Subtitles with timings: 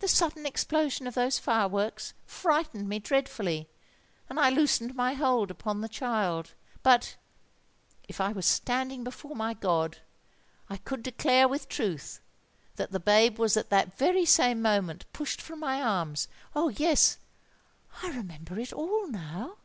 [0.00, 3.70] "The sudden explosion of those fireworks frightened me dreadfully,
[4.28, 6.52] and I loosened my hold upon the child:
[6.82, 10.00] but—if I was standing before my God,
[10.68, 12.20] I could declare with truth
[12.76, 16.68] that the babe was at that very same moment pushed from my arms!—Oh!
[16.68, 19.56] yes—I remember it all now!"